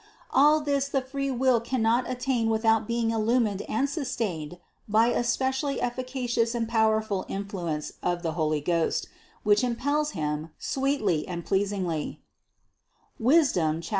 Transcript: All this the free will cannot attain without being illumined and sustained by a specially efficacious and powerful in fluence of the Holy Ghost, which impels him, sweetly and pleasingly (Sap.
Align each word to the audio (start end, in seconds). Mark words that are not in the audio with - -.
All 0.31 0.61
this 0.61 0.87
the 0.87 1.03
free 1.03 1.29
will 1.29 1.59
cannot 1.61 2.09
attain 2.09 2.49
without 2.49 2.87
being 2.87 3.11
illumined 3.11 3.61
and 3.69 3.87
sustained 3.87 4.57
by 4.87 5.09
a 5.09 5.23
specially 5.23 5.79
efficacious 5.79 6.55
and 6.55 6.67
powerful 6.67 7.21
in 7.29 7.45
fluence 7.45 7.91
of 8.01 8.23
the 8.23 8.31
Holy 8.31 8.61
Ghost, 8.61 9.07
which 9.43 9.63
impels 9.63 10.13
him, 10.17 10.49
sweetly 10.57 11.27
and 11.27 11.45
pleasingly 11.45 12.19
(Sap. 13.23 13.83